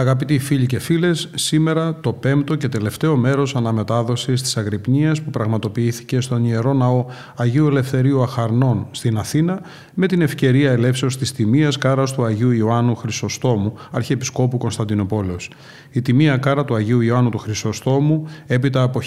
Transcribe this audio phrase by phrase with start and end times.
[0.00, 6.20] Αγαπητοί φίλοι και φίλες, σήμερα το πέμπτο και τελευταίο μέρος αναμετάδοσης της Αγρυπνίας που πραγματοποιήθηκε
[6.20, 9.60] στον Ιερό Ναό Αγίου Ελευθερίου Αχαρνών στην Αθήνα
[9.94, 15.50] με την ευκαιρία ελεύσεως της τιμίας κάρας του Αγίου Ιωάννου Χρυσοστόμου, Αρχιεπισκόπου Κωνσταντινοπόλεως.
[15.90, 19.00] Η τιμία κάρα του Αγίου Ιωάννου του Χρυσοστόμου, έπειτα από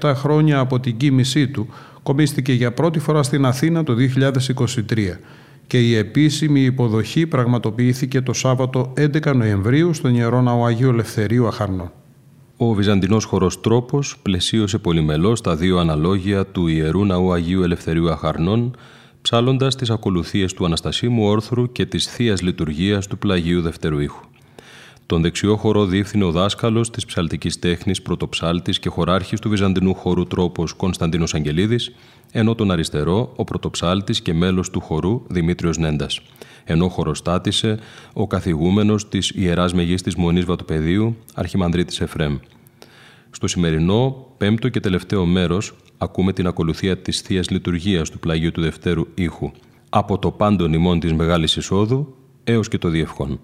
[0.00, 1.68] 1617 χρόνια από την κοίμησή του,
[2.02, 5.18] κομίστηκε για πρώτη φορά στην Αθήνα το 2023
[5.74, 11.92] και η επίσημη υποδοχή πραγματοποιήθηκε το Σάββατο 11 Νοεμβρίου στον Ιερό Ναό Αγίου Ελευθερίου Αχαρνών.
[12.56, 18.76] Ο Βυζαντινός χορός Τρόπος πλαισίωσε πολυμελώς τα δύο αναλόγια του Ιερού Ναού Αγίου Ελευθερίου Αχαρνών
[19.22, 24.24] ψάλλοντας τις ακολουθίες του Αναστασίμου Όρθρου και της Θείας Λειτουργίας του Πλαγίου Δευτερού Ήχου.
[25.06, 30.24] Τον δεξιό χορό διεύθυνε ο δάσκαλος της ψαλτικής τέχνης, πρωτοψάλτης και χωράρχης του Βυζαντινού χορού
[30.24, 31.94] τρόπος Κωνσταντίνος Αγγελίδης,
[32.32, 36.20] ενώ τον αριστερό ο πρωτοψάλτης και μέλος του χορού Δημήτριος Νέντας.
[36.64, 37.78] Ενώ χωροστάτησε
[38.12, 42.38] ο καθηγούμενος της ιεράς μεγή τη Μονής Βατοπεδίου, Αρχιμανδρίτης Εφρέμ.
[43.30, 48.60] Στο σημερινό, πέμπτο και τελευταίο μέρος, ακούμε την ακολουθία της θείας λειτουργίας του πλαγίου του
[48.60, 49.50] Δευτέρου ήχου,
[49.88, 52.14] από το πάντων ημών της Μεγάλης Εισόδου
[52.44, 53.40] έως και το Διευχόν.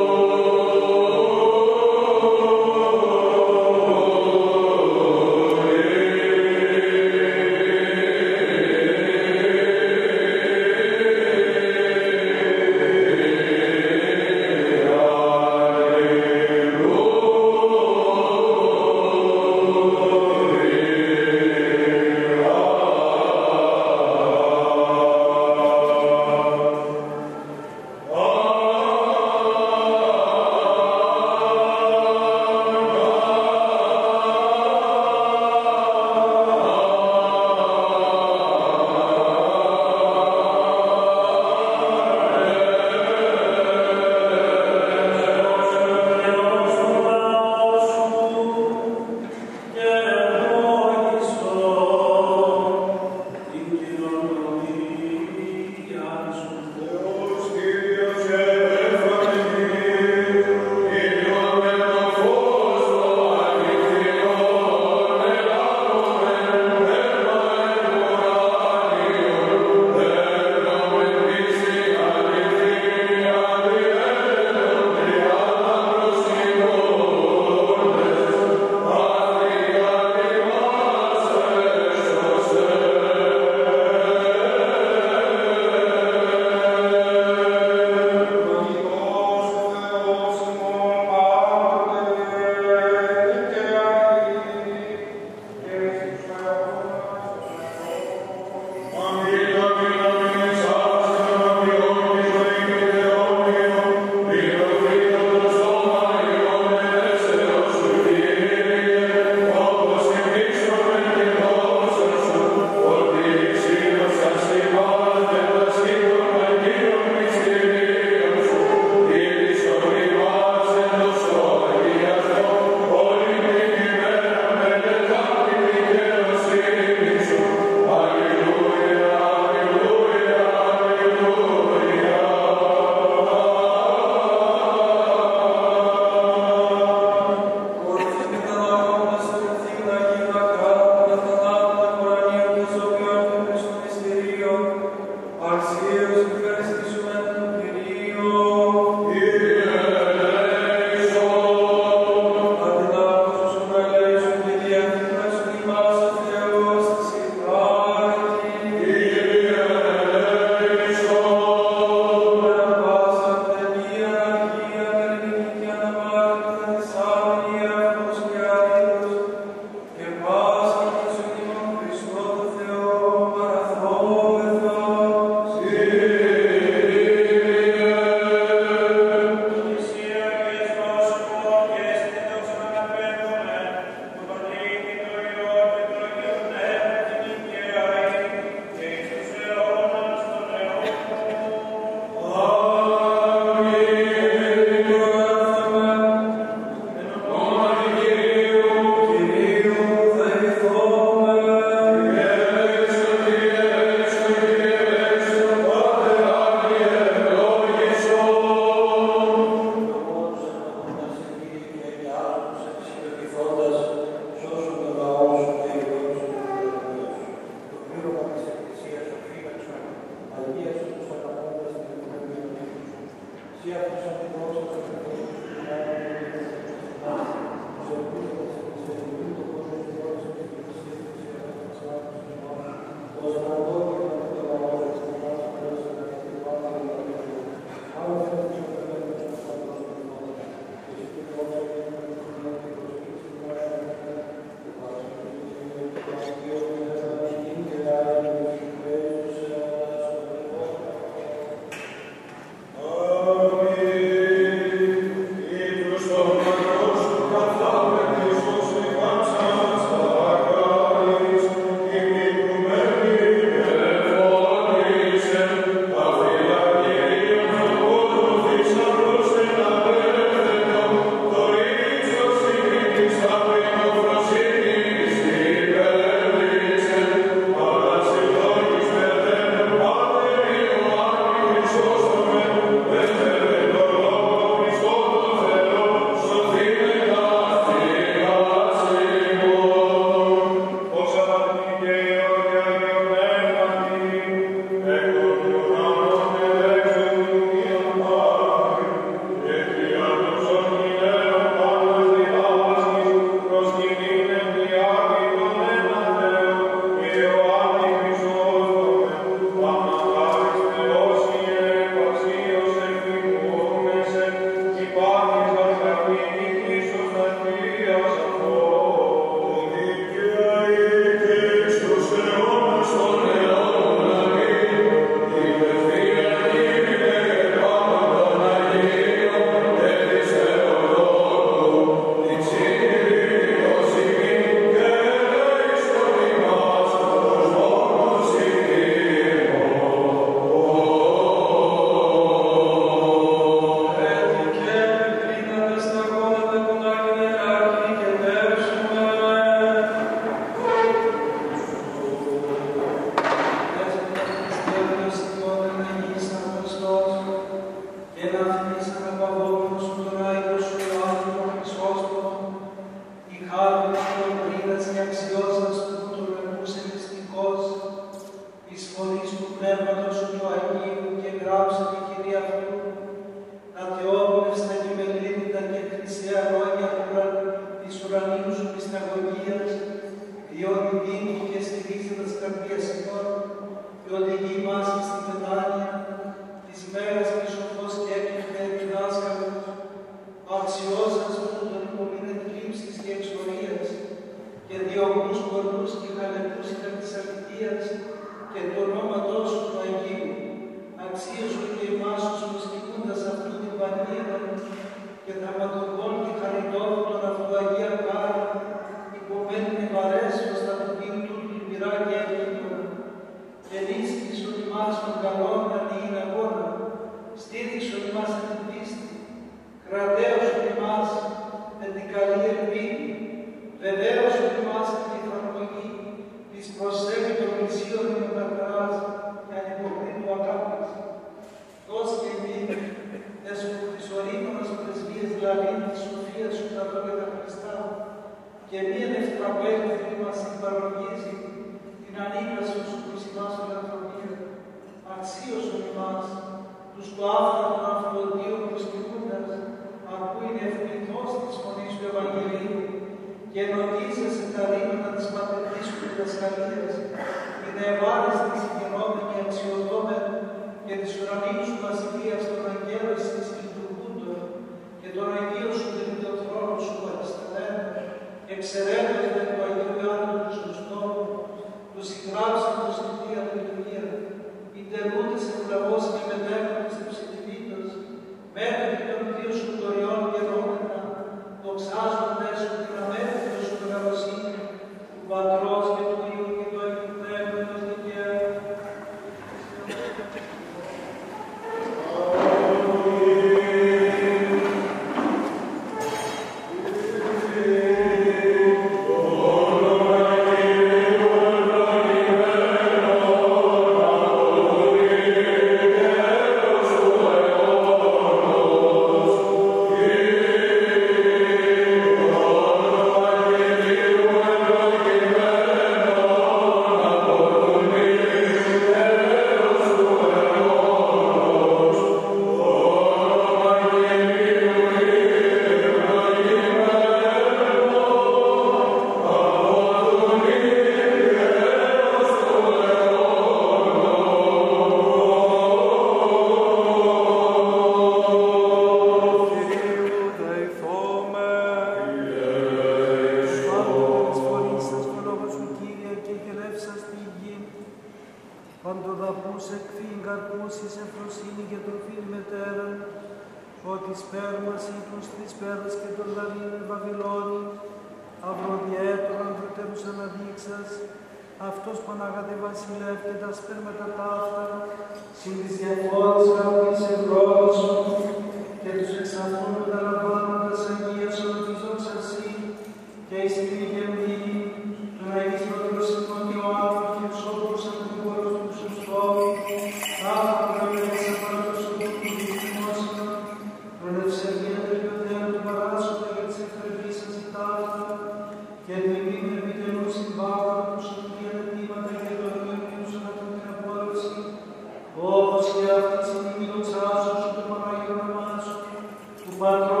[599.61, 600.00] Let's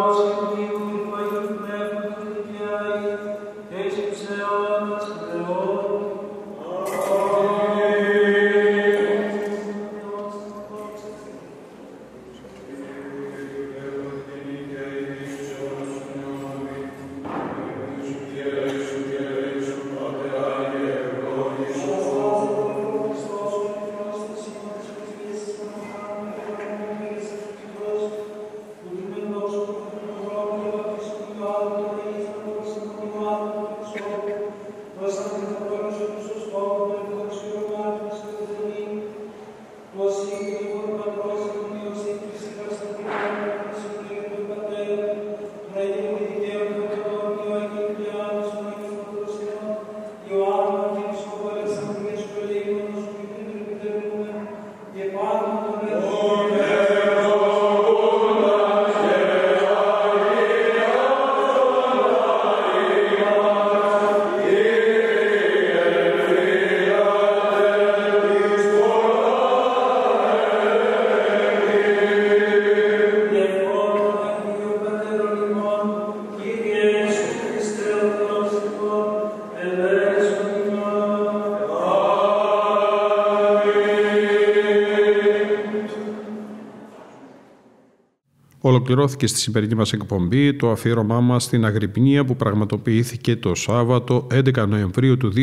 [88.91, 94.67] Ολοκληρώθηκε στη σημερινή μας εκπομπή το αφιέρωμά μας στην Αγρυπνία που πραγματοποιήθηκε το Σάββατο 11
[94.67, 95.33] Νοεμβρίου του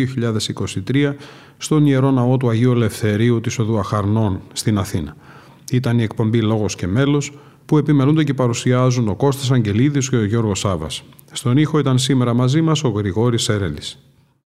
[0.92, 1.14] 2023
[1.58, 5.16] στον Ιερό Ναό του Αγίου Ελευθερίου της Οδού Αχαρνών στην Αθήνα.
[5.72, 7.32] Ήταν η εκπομπή Λόγος και Μέλος
[7.66, 11.02] που επιμελούνται και παρουσιάζουν ο Κώστας Αγγελίδης και ο Γιώργος Σάβας.
[11.32, 14.07] Στον ήχο ήταν σήμερα μαζί μας ο Γρηγόρης Σέρελης.